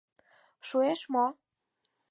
Шуэш 0.67 1.01
мо? 1.13 1.25